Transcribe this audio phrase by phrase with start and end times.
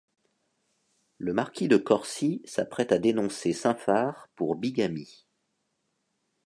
[1.19, 5.27] Le marquis de Corcy s'apprête à dénoncer Saint-Phar pour bigamie.